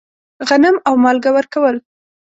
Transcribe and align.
غنم 0.47 0.75
او 0.87 0.93
مالګه 1.03 1.31
ورکول. 1.33 1.77